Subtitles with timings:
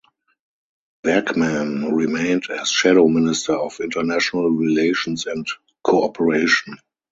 [1.03, 5.45] Bergman remained as Shadow Minister of International Relations and
[5.83, 6.77] Cooperation.